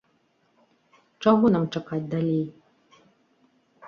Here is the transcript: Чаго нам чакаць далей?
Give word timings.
Чаго 1.23 1.45
нам 1.55 1.65
чакаць 1.75 2.07
далей? 2.13 2.45